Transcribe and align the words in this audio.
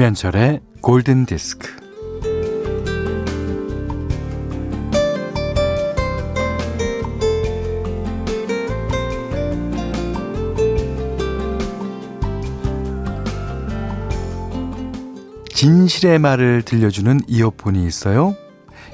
김현철의 0.00 0.60
골든 0.80 1.26
디스크. 1.26 1.68
진실의 15.52 16.18
말을 16.18 16.62
들려주는 16.62 17.20
이어폰이 17.26 17.86
있어요. 17.86 18.34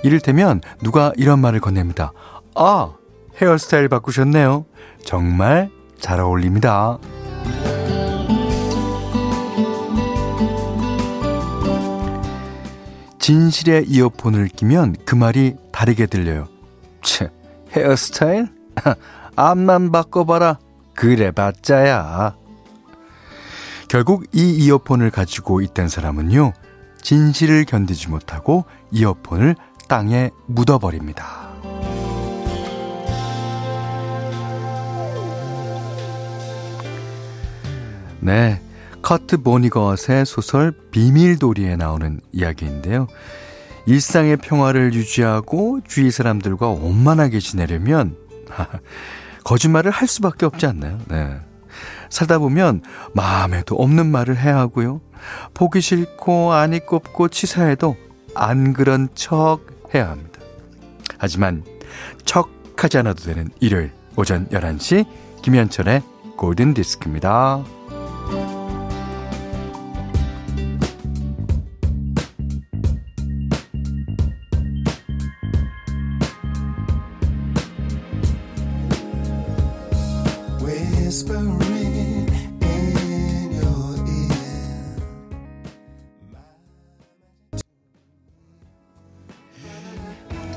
이를테면 0.02 0.60
누가 0.82 1.12
이런 1.16 1.38
말을 1.38 1.60
건넵니다. 1.60 2.12
아, 2.56 2.94
헤어스타일 3.40 3.88
바꾸셨네요. 3.88 4.66
정말 5.04 5.70
잘 6.00 6.18
어울립니다. 6.18 6.98
진실의 13.26 13.86
이어폰을 13.88 14.46
끼면 14.46 14.94
그 15.04 15.16
말이 15.16 15.56
다르게 15.72 16.06
들려요. 16.06 16.46
치, 17.02 17.26
헤어스타일? 17.72 18.46
앞만 19.34 19.90
바꿔봐라. 19.90 20.60
그래 20.94 21.32
봤자야. 21.32 22.36
결국 23.88 24.26
이 24.32 24.52
이어폰을 24.52 25.10
가지고 25.10 25.60
있던 25.60 25.88
사람은요, 25.88 26.52
진실을 27.02 27.64
견디지 27.64 28.10
못하고 28.10 28.64
이어폰을 28.92 29.56
땅에 29.88 30.30
묻어버립니다. 30.46 31.48
네. 38.20 38.60
커트 39.06 39.36
보니것의 39.36 40.26
소설 40.26 40.72
비밀도리에 40.90 41.76
나오는 41.76 42.18
이야기인데요. 42.32 43.06
일상의 43.86 44.36
평화를 44.36 44.94
유지하고 44.94 45.78
주위 45.86 46.10
사람들과 46.10 46.66
원만하게 46.66 47.38
지내려면 47.38 48.16
거짓말을 49.44 49.92
할 49.92 50.08
수밖에 50.08 50.44
없지 50.44 50.66
않나요? 50.66 50.98
네. 51.06 51.36
살다 52.10 52.40
보면 52.40 52.82
마음에도 53.14 53.76
없는 53.76 54.06
말을 54.06 54.38
해야 54.38 54.58
하고요. 54.58 55.00
보기 55.54 55.80
싫고 55.80 56.52
안 56.52 56.74
이 56.74 56.80
꼽고 56.80 57.28
치사해도 57.28 57.94
안 58.34 58.72
그런 58.72 59.08
척 59.14 59.60
해야 59.94 60.10
합니다. 60.10 60.40
하지만 61.16 61.62
척 62.24 62.50
하지 62.76 62.98
않아도 62.98 63.22
되는 63.22 63.50
일요일 63.60 63.92
오전 64.16 64.48
11시 64.48 65.06
김현철의 65.42 66.02
골든 66.36 66.74
디스크입니다. 66.74 67.75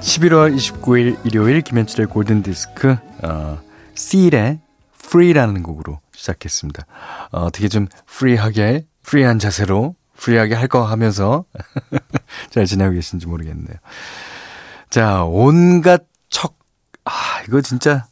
11월 0.01 0.55
29일 0.55 1.25
일요일 1.25 1.61
김현철의 1.61 2.07
골든 2.07 2.43
디스크 2.43 2.97
어, 3.23 3.61
C의 3.95 4.59
Free라는 5.01 5.63
곡으로 5.63 5.99
시작했습니다. 6.13 6.85
어, 7.31 7.41
어떻게 7.43 7.67
좀 7.69 7.87
프리하게 8.05 8.85
프리한 9.03 9.39
자세로 9.39 9.95
프리하게 10.17 10.55
할 10.55 10.67
거 10.67 10.83
하면서 10.83 11.45
잘 12.51 12.65
지내고 12.65 12.93
계신지 12.93 13.27
모르겠네요. 13.27 13.77
자, 14.89 15.23
온갖 15.23 16.03
척. 16.29 16.57
아, 17.05 17.11
이거 17.47 17.61
진짜 17.61 18.07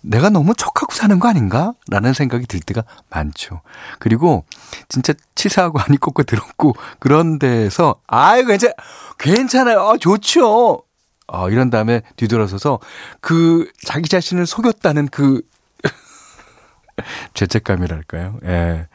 내가 0.00 0.30
너무 0.30 0.54
척하고 0.54 0.94
사는 0.94 1.18
거 1.18 1.28
아닌가? 1.28 1.74
라는 1.88 2.12
생각이 2.12 2.46
들 2.46 2.60
때가 2.60 2.84
많죠. 3.10 3.62
그리고 3.98 4.44
진짜 4.88 5.12
치사하고 5.34 5.80
아니꼽고 5.80 6.22
더럽고 6.24 6.74
그런 6.98 7.38
데서 7.38 7.96
아이 8.06 8.44
괜찮 8.44 8.72
괜찮아요. 9.18 9.80
아, 9.80 9.96
좋죠. 9.98 10.82
어, 11.26 11.50
이런 11.50 11.70
다음에 11.70 12.02
뒤돌아서서 12.16 12.78
그 13.20 13.70
자기 13.84 14.08
자신을 14.08 14.46
속였다는 14.46 15.08
그 15.08 15.42
죄책감이랄까요? 17.34 18.38
예. 18.44 18.88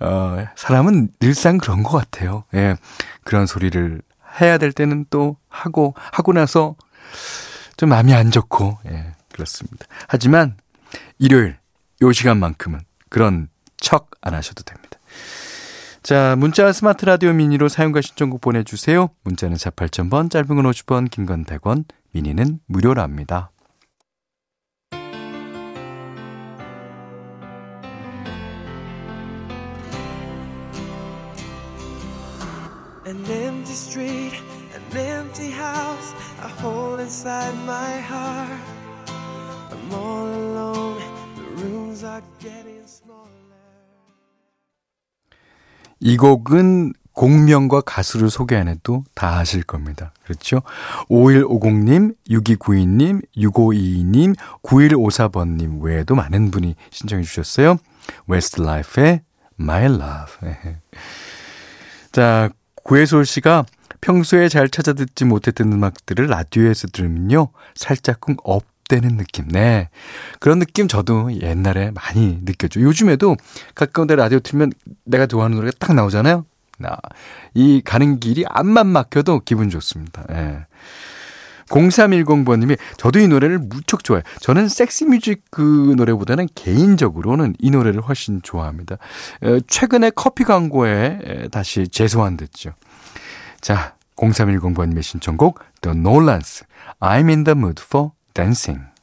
어, 0.00 0.46
사람은 0.56 1.08
늘상 1.20 1.56
그런 1.56 1.82
것 1.82 1.96
같아요. 1.96 2.44
예. 2.54 2.76
그런 3.24 3.46
소리를 3.46 4.02
해야 4.40 4.58
될 4.58 4.72
때는 4.72 5.06
또 5.08 5.36
하고, 5.48 5.94
하고 6.12 6.34
나서 6.34 6.76
좀 7.78 7.88
마음이 7.88 8.12
안 8.12 8.30
좋고, 8.30 8.78
예. 8.90 9.15
그렇습니다. 9.36 9.86
하지만 10.08 10.56
일요일, 11.18 11.58
요 12.02 12.12
시간만큼은 12.12 12.80
그런 13.10 13.48
척 13.76 14.10
안 14.22 14.32
하셔도 14.34 14.62
됩니다. 14.64 14.98
자, 16.02 16.34
문자 16.38 16.72
스마트 16.72 17.04
라디오 17.04 17.32
미니로 17.32 17.68
사용과 17.68 18.00
신청곡 18.00 18.40
보내주세요. 18.40 19.10
문자는 19.24 19.56
4 19.56 19.70
8,000번, 19.70 20.30
짧은 20.30 20.48
건 20.48 20.64
50원, 20.64 21.10
긴 21.10 21.26
건 21.26 21.44
100원, 21.44 21.84
미니는 22.12 22.60
무료랍니다. 22.66 23.50
I'm. 39.92 40.16
이 46.00 46.16
곡은 46.16 46.92
곡명과 47.12 47.80
가수를 47.80 48.28
소개 48.28 48.56
안 48.56 48.68
해도 48.68 49.04
다 49.14 49.38
아실 49.38 49.62
겁니다. 49.62 50.12
그렇죠? 50.24 50.60
5150님, 51.08 52.14
6292님, 52.28 53.22
6522님, 53.36 54.36
9154번님 54.62 55.80
외에도 55.80 56.14
많은 56.14 56.50
분이 56.50 56.74
신청해 56.90 57.24
주셨어요. 57.24 57.78
웨스트라이프의 58.26 59.22
My 59.58 59.84
Love. 59.84 60.52
자, 62.12 62.50
구혜솔 62.84 63.24
씨가 63.24 63.64
평소에 64.02 64.48
잘 64.50 64.68
찾아 64.68 64.92
듣지 64.92 65.24
못했던 65.24 65.72
음악들을 65.72 66.26
라디오에서 66.26 66.88
들으면요. 66.88 67.48
살짝쿵 67.74 68.36
up 68.44 68.64
되는 68.88 69.16
느낌. 69.16 69.48
네. 69.48 69.88
그런 70.40 70.58
느낌 70.58 70.88
저도 70.88 71.40
옛날에 71.40 71.90
많이 71.92 72.38
느꼈죠. 72.44 72.80
요즘에도 72.80 73.36
가까운 73.74 74.06
데 74.06 74.16
라디오 74.16 74.38
틀면 74.38 74.72
내가 75.04 75.26
좋아하는 75.26 75.56
노래가 75.56 75.76
딱 75.78 75.94
나오잖아요. 75.94 76.44
나, 76.78 76.96
이 77.54 77.80
가는 77.84 78.20
길이 78.20 78.44
앞만 78.48 78.86
막혀도 78.86 79.40
기분 79.44 79.70
좋습니다. 79.70 80.24
예. 80.30 80.66
0310번님이 81.68 82.78
저도 82.96 83.18
이 83.18 83.26
노래를 83.26 83.58
무척 83.58 84.04
좋아해요. 84.04 84.22
저는 84.40 84.68
섹시뮤직 84.68 85.42
그 85.50 85.94
노래보다는 85.96 86.48
개인적으로는 86.54 87.54
이 87.58 87.70
노래를 87.70 88.02
훨씬 88.02 88.40
좋아합니다. 88.42 88.98
에, 89.42 89.60
최근에 89.66 90.10
커피 90.14 90.44
광고에 90.44 91.18
에, 91.24 91.48
다시 91.48 91.88
재소환 91.88 92.36
됐죠. 92.36 92.72
자, 93.60 93.96
0310번님의 94.16 95.02
신청곡 95.02 95.58
The 95.80 95.98
Nolans 95.98 96.64
I'm 97.00 97.28
in 97.28 97.44
the 97.44 97.58
mood 97.58 97.82
for 97.84 98.10
dancing. 98.36 98.95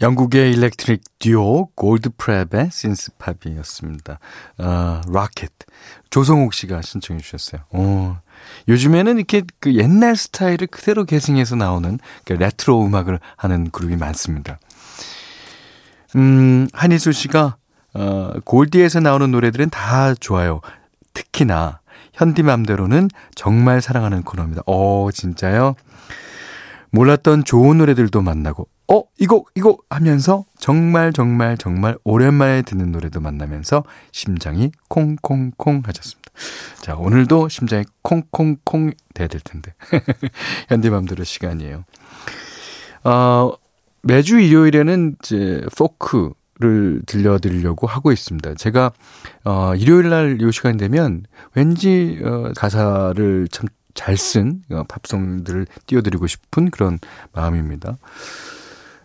영국의 0.00 0.52
electric 0.52 1.02
듀오 1.18 1.70
골드프랩의 1.76 2.70
synth-pop이었습니다. 2.70 4.18
어, 4.58 5.00
Rocket. 5.06 5.50
조성욱 6.08 6.54
씨가 6.54 6.82
신청해 6.82 7.20
주셨어요. 7.20 7.62
오, 7.70 8.16
요즘에는 8.68 9.18
이렇게 9.18 9.42
그 9.60 9.74
옛날 9.74 10.16
스타일을 10.16 10.66
그대로 10.68 11.04
계승해서 11.04 11.56
나오는 11.56 11.98
그 12.24 12.32
레트로 12.32 12.84
음악을 12.84 13.20
하는 13.36 13.70
그룹이 13.70 13.96
많습니다. 13.96 14.58
음, 16.16 16.66
한희수 16.72 17.12
씨가 17.12 17.56
어, 17.92 18.32
골디에서 18.44 19.00
나오는 19.00 19.30
노래들은 19.30 19.70
다 19.70 20.14
좋아요. 20.14 20.60
특히나 21.12 21.80
현디맘대로는 22.14 23.08
정말 23.34 23.82
사랑하는 23.82 24.22
코너입니다. 24.22 24.62
어, 24.66 25.10
진짜요? 25.12 25.74
몰랐던 26.92 27.44
좋은 27.44 27.78
노래들도 27.78 28.20
만나고 28.22 28.66
어, 28.92 29.04
이거, 29.18 29.44
이거 29.54 29.78
하면서 29.88 30.44
정말, 30.58 31.12
정말, 31.12 31.56
정말 31.56 31.96
오랜만에 32.02 32.62
듣는 32.62 32.90
노래도 32.90 33.20
만나면서 33.20 33.84
심장이 34.10 34.72
콩콩콩 34.88 35.82
하셨습니다. 35.84 36.30
자, 36.80 36.96
오늘도 36.96 37.48
심장이 37.48 37.84
콩콩콩 38.02 38.92
돼야 39.14 39.28
될 39.28 39.40
텐데. 39.42 39.74
현대맘대로 40.68 41.22
시간이에요. 41.22 41.84
어, 43.04 43.52
매주 44.02 44.40
일요일에는 44.40 45.16
이제 45.22 45.62
포크 45.76 46.32
를 46.62 47.00
들려드리려고 47.06 47.86
하고 47.86 48.12
있습니다. 48.12 48.52
제가, 48.56 48.92
어, 49.44 49.74
일요일 49.76 50.10
날 50.10 50.38
요 50.42 50.50
시간 50.50 50.76
되면 50.76 51.24
왠지, 51.54 52.20
어, 52.22 52.52
가사를 52.54 53.48
참 53.50 53.66
잘쓴 53.94 54.60
어, 54.70 54.82
팝송들을 54.86 55.66
띄워드리고 55.86 56.26
싶은 56.26 56.70
그런 56.70 56.98
마음입니다. 57.32 57.96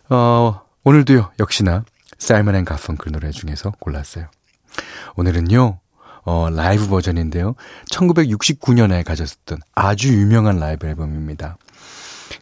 어, 0.10 0.62
오늘도요, 0.84 1.32
역시나 1.40 1.84
사이먼 2.18 2.56
앤 2.56 2.66
가펑클 2.66 3.12
노래 3.12 3.32
중에서 3.32 3.72
골랐어요. 3.80 4.28
오늘은요, 5.16 5.80
어, 6.24 6.50
라이브 6.50 6.88
버전인데요. 6.88 7.56
1969년에 7.92 9.04
가졌었던 9.04 9.60
아주 9.74 10.14
유명한 10.14 10.60
라이브 10.60 10.88
앨범입니다. 10.88 11.58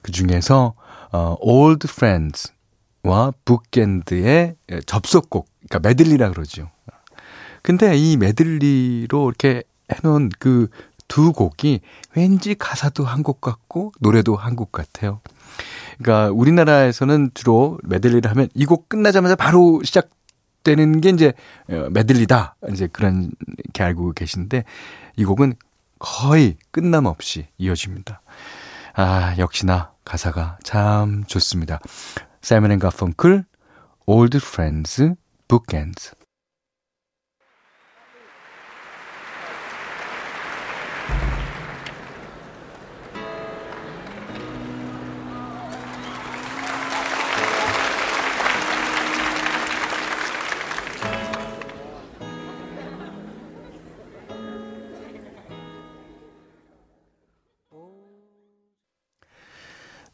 그 0.01 0.11
중에서, 0.11 0.73
어, 1.11 1.35
Old 1.39 1.87
Friends와 1.89 3.33
Bookends의 3.45 4.55
접속곡, 4.85 5.47
그러니까 5.67 5.87
메들리라 5.87 6.29
그러죠. 6.31 6.69
근데 7.61 7.95
이 7.95 8.17
메들리로 8.17 9.29
이렇게 9.29 9.63
해놓은 9.91 10.29
그 10.39 10.67
두 11.07 11.31
곡이 11.31 11.81
왠지 12.15 12.55
가사도 12.55 13.05
한 13.05 13.21
곡 13.23 13.39
같고 13.39 13.91
노래도 13.99 14.35
한 14.35 14.55
곡 14.55 14.71
같아요. 14.71 15.21
그러니까 15.97 16.31
우리나라에서는 16.31 17.31
주로 17.33 17.79
메들리를 17.83 18.29
하면 18.29 18.49
이 18.55 18.65
곡 18.65 18.89
끝나자마자 18.89 19.35
바로 19.35 19.81
시작 19.83 20.09
되는 20.63 21.01
게 21.01 21.09
이제 21.09 21.33
어, 21.69 21.87
메들리다. 21.91 22.55
이제 22.71 22.87
그런 22.87 23.31
게 23.73 23.83
알고 23.83 24.13
계신데 24.13 24.63
이 25.17 25.25
곡은 25.25 25.53
거의 25.99 26.57
끝남 26.71 27.05
없이 27.05 27.47
이어집니다. 27.57 28.21
아, 28.95 29.35
역시나 29.37 29.91
가사가 30.05 30.57
참 30.63 31.23
좋습니다. 31.25 31.79
사이먼 32.41 32.71
앤 32.71 32.79
가펑클 32.79 33.45
Old 34.05 34.37
Friends 34.37 35.13
Bookends 35.47 36.11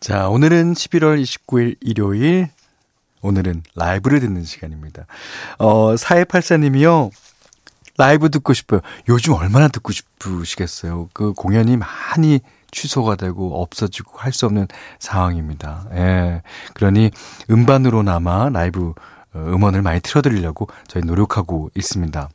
자, 0.09 0.27
오늘은 0.27 0.73
11월 0.73 1.21
29일 1.21 1.75
일요일, 1.81 2.49
오늘은 3.21 3.61
라이브를 3.75 4.19
듣는 4.19 4.43
시간입니다. 4.43 5.05
어, 5.59 5.93
4284님이요. 5.93 7.11
라이브 7.95 8.31
듣고 8.31 8.53
싶어요. 8.53 8.81
요즘 9.07 9.33
얼마나 9.33 9.67
듣고 9.67 9.91
싶으시겠어요. 9.91 11.09
그 11.13 11.33
공연이 11.33 11.77
많이 11.77 12.39
취소가 12.71 13.17
되고 13.17 13.61
없어지고 13.61 14.17
할 14.17 14.33
수 14.33 14.47
없는 14.47 14.65
상황입니다. 14.97 15.85
예. 15.93 16.41
그러니 16.73 17.11
음반으로나마 17.51 18.49
라이브 18.49 18.95
어, 19.35 19.39
음원을 19.39 19.83
많이 19.83 19.99
틀어드리려고 20.01 20.69
저희 20.87 21.03
노력하고 21.03 21.69
있습니다. 21.75 22.29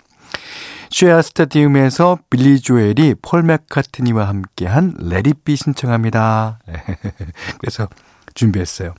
쉐아 0.90 1.22
스타디움에서 1.22 2.18
빌리 2.30 2.60
조엘이 2.60 3.16
폴 3.22 3.42
맥카트니와 3.42 4.28
함께한 4.28 4.94
Let 4.98 5.23
It 5.23 5.40
Be 5.40 5.56
신청합니다. 5.56 6.60
그래서 7.58 7.88
준비했어요. 8.34 8.94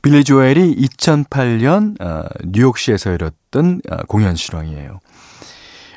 빌리 0.00 0.24
조엘이 0.24 0.74
2008년 0.76 2.00
어, 2.00 2.28
뉴욕시에서 2.44 3.12
열었던 3.12 3.82
어, 3.90 3.96
공연 4.08 4.34
실황이에요. 4.34 5.00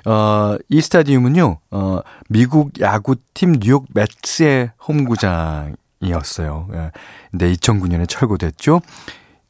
어, 0.06 0.56
이 0.70 0.82
스타디움은요, 0.82 1.60
어, 1.72 2.00
미국 2.30 2.80
야구팀 2.80 3.60
뉴욕 3.60 3.88
매츠의 3.94 4.72
홈구장이었어요. 4.88 6.68
예. 6.74 6.92
근데 7.32 7.52
2009년에 7.54 8.08
철거됐죠. 8.08 8.82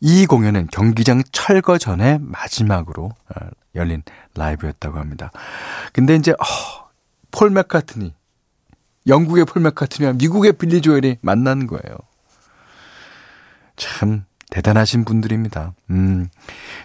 이 0.07 0.27
공연은 0.27 0.67
경기장 0.71 1.23
철거 1.31 1.79
전에 1.79 2.19
마지막으로 2.21 3.05
어, 3.05 3.47
열린 3.73 4.03
라이브였다고 4.35 4.99
합니다. 4.99 5.31
근데 5.93 6.15
이제 6.15 6.31
어, 6.33 6.89
폴 7.31 7.49
맥카트니 7.49 8.13
영국의 9.07 9.45
폴 9.45 9.63
맥카트니와 9.63 10.13
미국의 10.13 10.53
빌리 10.53 10.81
조엘이 10.81 11.17
만난 11.21 11.65
거예요. 11.65 11.97
참 13.77 14.25
대단하신 14.51 15.05
분들입니다. 15.05 15.73
음, 15.89 16.29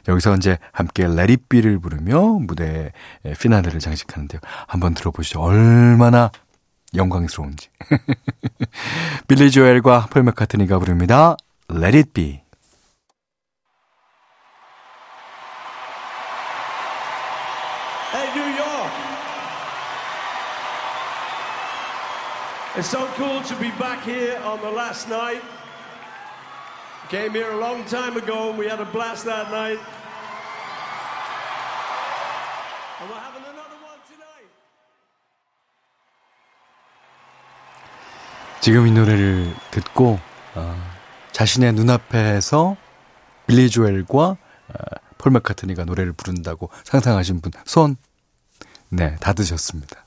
여기서 0.09 0.37
이제 0.37 0.57
함께 0.73 1.07
레리비를 1.07 1.79
부르며 1.79 2.23
무대 2.23 2.91
피나레를 3.39 3.81
장식하는데요. 3.81 4.41
한번 4.67 4.95
들어보시죠. 4.95 5.43
얼마나 5.43 6.31
영광스러운지. 6.95 7.69
빌리 9.29 9.51
조엘과 9.51 10.07
폴 10.09 10.23
맥카트니가 10.23 10.79
부릅니다. 10.79 11.37
Let 11.71 11.99
it 11.99 12.13
be. 12.15 12.41
It's 22.81 22.89
so 22.89 23.07
cool 23.19 23.43
to 23.43 23.55
be 23.57 23.71
back 23.73 24.03
here 24.05 24.41
on 24.43 24.59
the 24.63 24.71
last 24.71 25.07
night. 25.11 25.43
Came 27.11 27.33
here 27.33 27.53
a 27.53 27.59
long 27.59 27.85
time 27.85 28.17
ago 28.17 28.49
and 28.49 28.59
we 28.59 28.67
had 28.71 28.81
a 28.81 28.87
blast 28.87 29.27
that 29.27 29.51
night. 29.51 29.79
And 32.99 33.11
we're 33.11 33.21
having 33.21 33.45
another 33.45 33.77
one 33.85 34.01
tonight. 34.09 34.49
지금 38.63 38.87
이 38.87 38.93
노래를 38.93 39.55
듣고 39.73 40.19
어, 40.55 40.75
자신의 41.33 41.75
눈앞에서 41.75 42.79
빌리 43.47 43.69
조엘과 43.69 44.23
어, 44.23 44.37
폴 45.19 45.33
맥카트니가 45.33 45.85
노래를 45.85 46.15
부른다고 46.15 46.71
상상하신 46.85 47.43
분 47.43 47.53
손, 47.67 47.99
네, 48.89 49.17
닫으셨습니다. 49.17 50.03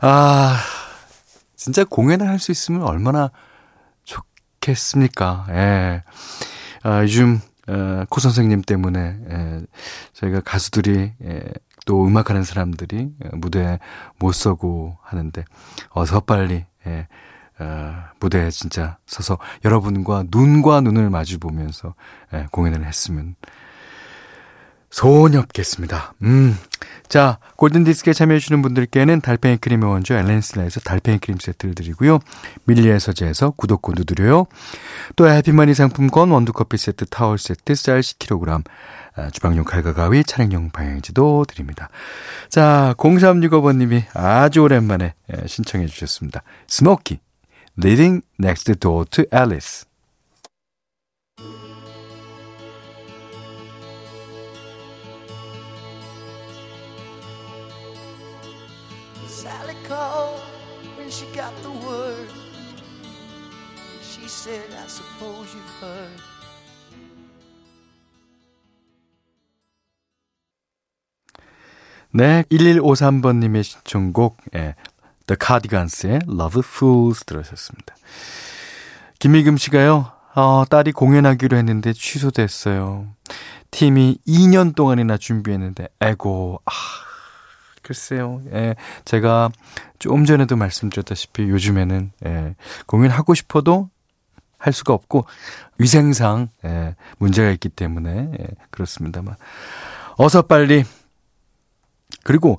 아, 0.00 0.58
진짜 1.54 1.84
공연을 1.84 2.28
할 2.28 2.38
수 2.38 2.52
있으면 2.52 2.82
얼마나 2.82 3.30
좋겠습니까? 4.04 5.46
예. 5.50 6.02
아, 6.82 7.02
요즘, 7.02 7.40
어, 7.68 8.04
코 8.08 8.20
선생님 8.20 8.62
때문에, 8.62 9.18
예, 9.30 9.60
저희가 10.12 10.40
가수들이, 10.42 11.12
예, 11.24 11.42
또 11.84 12.06
음악하는 12.06 12.44
사람들이 12.44 13.10
무대에 13.32 13.78
못 14.18 14.32
서고 14.32 14.98
하는데, 15.02 15.44
어서 15.90 16.20
빨리, 16.20 16.64
예, 16.86 17.08
어, 17.58 17.94
무대에 18.20 18.50
진짜 18.50 18.98
서서 19.06 19.38
여러분과 19.64 20.24
눈과 20.30 20.82
눈을 20.82 21.10
마주 21.10 21.38
보면서, 21.40 21.94
예, 22.34 22.46
공연을 22.52 22.84
했으면 22.86 23.34
소원이 24.90 25.36
없겠습니다. 25.36 26.14
음. 26.22 26.56
자, 27.08 27.38
골든디스크에 27.56 28.12
참여해주시는 28.12 28.62
분들께는 28.62 29.20
달팽이 29.20 29.58
크림의 29.58 29.88
원조 29.88 30.14
엘렌실라에서 30.14 30.80
달팽이 30.80 31.18
크림 31.18 31.38
세트를 31.38 31.74
드리고요. 31.74 32.18
밀리의 32.64 32.98
서재에서 32.98 33.52
구독권도 33.56 33.94
드려요. 33.94 34.46
또 35.14 35.28
해피머니 35.28 35.74
상품권, 35.74 36.30
원두커피 36.30 36.76
세트, 36.76 37.06
타월 37.06 37.38
세트, 37.38 37.74
쌀 37.74 38.00
10kg, 38.00 38.64
아, 39.16 39.30
주방용 39.30 39.64
칼과 39.64 39.94
가위, 39.94 40.24
차량용 40.24 40.70
방향제도 40.70 41.44
드립니다. 41.48 41.88
자, 42.48 42.94
0365번님이 42.98 44.04
아주 44.14 44.60
오랜만에 44.60 45.14
예, 45.32 45.46
신청해 45.46 45.86
주셨습니다. 45.86 46.42
스모키, 46.66 47.20
Living 47.78 48.24
Next 48.40 48.74
Door 48.74 49.06
to 49.10 49.24
Alice. 49.32 49.86
Said, 64.46 64.72
I 64.72 64.86
suppose 64.86 65.56
you've 65.56 65.82
heard. 65.82 66.22
네, 72.12 72.44
1153번님의 72.44 73.64
신청곡, 73.64 74.36
예, 74.54 74.74
The 75.26 75.36
Cardigans의 75.44 76.20
Love 76.28 76.62
Fools 76.64 77.24
들으셨습니다. 77.24 77.96
김미금 79.18 79.56
씨가요, 79.56 80.12
어, 80.34 80.64
딸이 80.70 80.92
공연하기로 80.92 81.56
했는데 81.56 81.92
취소됐어요. 81.92 83.08
팀이 83.72 84.18
2년 84.26 84.76
동안이나 84.76 85.16
준비했는데, 85.16 85.88
에고, 86.00 86.62
아, 86.64 86.70
글쎄요. 87.82 88.42
예, 88.52 88.76
제가 89.04 89.50
좀 89.98 90.24
전에도 90.24 90.56
말씀드렸다시피 90.56 91.42
요즘에는, 91.42 92.12
예, 92.24 92.54
공연하고 92.86 93.34
싶어도 93.34 93.90
할 94.58 94.72
수가 94.72 94.94
없고, 94.94 95.26
위생상, 95.78 96.48
예, 96.64 96.94
문제가 97.18 97.50
있기 97.50 97.68
때문에, 97.68 98.30
예, 98.40 98.46
그렇습니다만. 98.70 99.36
어서 100.16 100.42
빨리, 100.42 100.84
그리고 102.24 102.58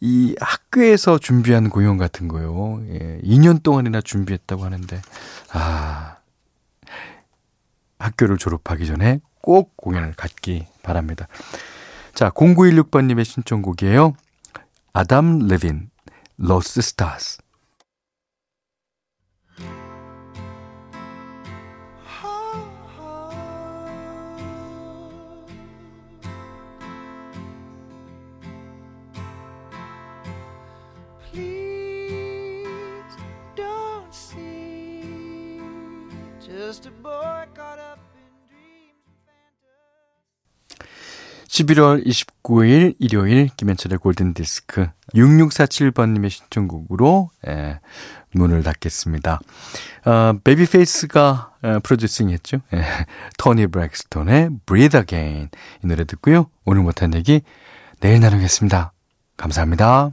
이 0.00 0.34
학교에서 0.40 1.18
준비한 1.18 1.70
공연 1.70 1.96
같은 1.96 2.28
거요. 2.28 2.82
예, 2.88 3.20
2년 3.22 3.62
동안이나 3.62 4.00
준비했다고 4.00 4.64
하는데, 4.64 5.00
아, 5.52 6.16
학교를 7.98 8.36
졸업하기 8.38 8.86
전에 8.86 9.20
꼭 9.40 9.76
공연을 9.76 10.14
갖기 10.14 10.66
바랍니다. 10.82 11.28
자, 12.14 12.30
0916번님의 12.30 13.24
신청곡이에요. 13.24 14.14
아담 14.92 15.46
레빈, 15.46 15.90
Lost 16.40 16.80
Stars. 16.80 17.38
Just 36.46 36.86
a 36.86 36.92
boy 37.02 37.44
caught 37.54 37.80
up 37.80 37.98
in 38.14 38.30
dreams 38.46 39.02
and 39.08 39.18
fantasy. 40.78 40.86
11월 41.48 42.06
29일 42.06 42.94
일요일 43.00 43.48
김현철의 43.56 43.98
골든 43.98 44.34
디스크 44.34 44.88
6647번님의 45.14 46.30
신청곡으로 46.30 47.30
예, 47.48 47.80
문을 48.32 48.62
닫겠습니다. 48.62 49.40
어, 50.04 50.38
베이비페이스가 50.44 51.52
어, 51.62 51.78
프로듀싱 51.82 52.30
했죠. 52.30 52.58
예, 52.74 52.84
토니 53.38 53.66
브렉스톤의 53.66 54.50
Breathe 54.66 55.00
Again 55.00 55.48
이 55.82 55.86
노래 55.86 56.04
듣고요. 56.04 56.48
오늘 56.64 56.82
못한 56.82 57.12
얘기 57.14 57.42
내일 57.98 58.20
나누겠습니다. 58.20 58.92
감사합니다. 59.36 60.12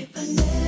If 0.00 0.18
I 0.18 0.24
never 0.24 0.63